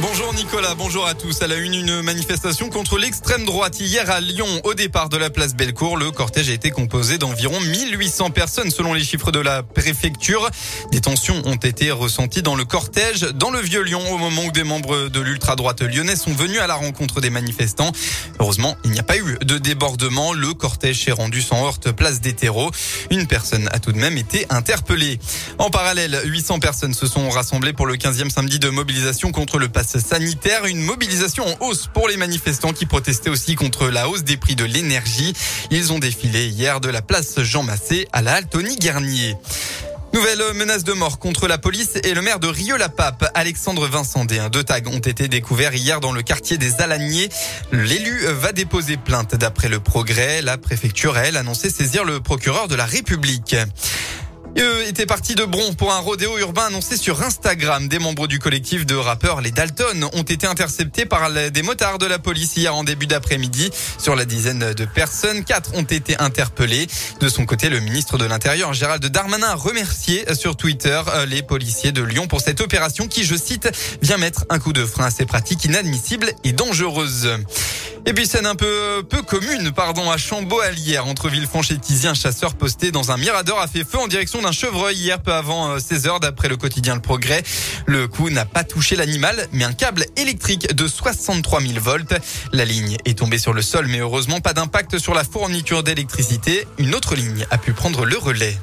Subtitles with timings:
[0.00, 1.40] Bonjour Nicolas, bonjour à tous.
[1.42, 4.48] À la une, une manifestation contre l'extrême droite hier à Lyon.
[4.64, 8.92] Au départ de la place Bellecour, le cortège a été composé d'environ 1800 personnes selon
[8.92, 10.50] les chiffres de la préfecture.
[10.90, 14.64] Des tensions ont été ressenties dans le cortège, dans le Vieux-Lyon, au moment où des
[14.64, 17.92] membres de l'ultra-droite lyonnais sont venus à la rencontre des manifestants.
[18.40, 20.32] Heureusement, il n'y a pas eu de débordement.
[20.32, 22.72] Le cortège s'est rendu sans heurte place des terreaux.
[23.10, 25.20] Une personne a tout de même été interpellée.
[25.58, 29.68] En parallèle, 800 personnes se sont rassemblées pour le 15e samedi de mobilisation contre le
[29.86, 30.64] sanitaire.
[30.66, 34.56] Une mobilisation en hausse pour les manifestants qui protestaient aussi contre la hausse des prix
[34.56, 35.34] de l'énergie.
[35.70, 39.36] Ils ont défilé hier de la place Jean Massé à la halle Tony Garnier.
[40.14, 44.62] Nouvelle menace de mort contre la police et le maire de Rieux-la-Pape, Alexandre Vincent Deux
[44.62, 47.30] tags ont été découverts hier dans le quartier des Alagniers.
[47.72, 49.34] L'élu va déposer plainte.
[49.34, 53.56] D'après le progrès, la préfecture, elle, annoncé saisir le procureur de la République.
[54.56, 57.88] Eux étaient partis de Bron pour un rodéo urbain annoncé sur Instagram.
[57.88, 62.06] Des membres du collectif de rappeurs Les Dalton ont été interceptés par des motards de
[62.06, 63.70] la police hier en début d'après-midi.
[63.98, 66.86] Sur la dizaine de personnes, quatre ont été interpellés.
[67.20, 71.42] De son côté, le ministre de l'Intérieur, Gérald Darmanin, a remercié sur Twitter euh, les
[71.42, 73.68] policiers de Lyon pour cette opération qui, je cite,
[74.02, 77.28] vient mettre un coup de frein à ces pratiques inadmissibles et dangereuses.
[78.06, 82.54] Et puis scène un peu peu commune, pardon, à chambaud hier entre Villefranche et chasseur
[82.54, 86.06] posté dans un mirador a fait feu en direction d'un chevreuil hier peu avant 16
[86.06, 87.42] euh, heures d'après le quotidien Le Progrès.
[87.86, 92.14] Le coup n'a pas touché l'animal, mais un câble électrique de 63 000 volts.
[92.52, 96.66] La ligne est tombée sur le sol, mais heureusement pas d'impact sur la fourniture d'électricité.
[96.76, 98.58] Une autre ligne a pu prendre le relais.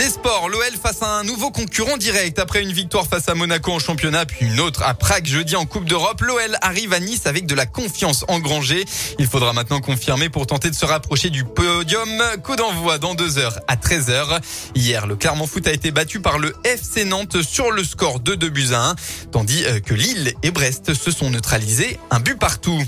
[0.00, 2.38] Les sports, l'OL face à un nouveau concurrent direct.
[2.38, 5.66] Après une victoire face à Monaco en championnat, puis une autre à Prague jeudi en
[5.66, 8.86] Coupe d'Europe, l'OL arrive à Nice avec de la confiance engrangée.
[9.18, 12.08] Il faudra maintenant confirmer pour tenter de se rapprocher du podium.
[12.42, 14.40] Coup d'envoi dans deux heures à 13 heures.
[14.74, 18.34] Hier, le Clermont Foot a été battu par le FC Nantes sur le score de
[18.34, 18.94] 2 buts à 1,
[19.32, 22.82] tandis euh, que Lille et Brest se sont neutralisés un but partout.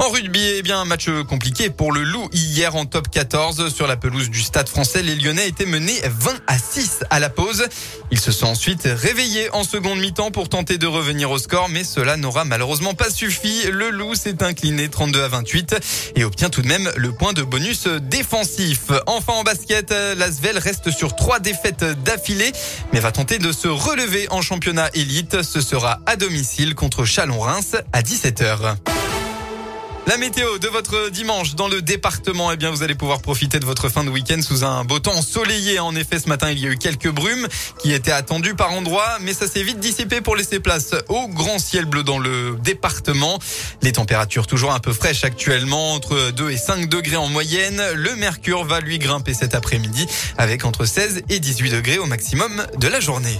[0.00, 3.88] En rugby, eh bien, un match compliqué pour le Loup hier en top 14 sur
[3.88, 5.02] la pelouse du Stade français.
[5.02, 7.66] Les Lyonnais étaient menés 20 à 6 à la pause.
[8.12, 11.82] Ils se sont ensuite réveillés en seconde mi-temps pour tenter de revenir au score, mais
[11.82, 13.64] cela n'aura malheureusement pas suffi.
[13.72, 15.74] Le Loup s'est incliné 32 à 28
[16.14, 18.92] et obtient tout de même le point de bonus défensif.
[19.06, 22.52] Enfin en basket, l'Asvel reste sur trois défaites d'affilée,
[22.92, 25.42] mais va tenter de se relever en championnat élite.
[25.42, 28.76] Ce sera à domicile contre Chalon-Reims à 17h.
[30.08, 33.66] La météo de votre dimanche dans le département, eh bien, vous allez pouvoir profiter de
[33.66, 35.80] votre fin de week-end sous un beau temps ensoleillé.
[35.80, 37.46] En effet, ce matin, il y a eu quelques brumes
[37.78, 41.58] qui étaient attendues par endroits, mais ça s'est vite dissipé pour laisser place au grand
[41.58, 43.38] ciel bleu dans le département.
[43.82, 47.82] Les températures toujours un peu fraîches actuellement, entre 2 et 5 degrés en moyenne.
[47.94, 50.06] Le mercure va lui grimper cet après-midi
[50.38, 53.38] avec entre 16 et 18 degrés au maximum de la journée.